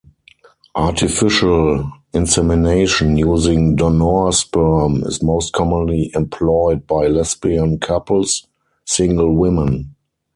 Artificial 0.73 1.91
insemination 2.11 3.17
using 3.19 3.75
donor 3.75 4.31
sperm 4.31 5.03
is 5.03 5.21
most 5.21 5.53
commonly 5.53 6.09
employed 6.15 6.87
by 6.87 7.05
lesbian 7.05 7.77
couples, 7.77 8.47
single 8.83 9.31
women. 9.35 9.95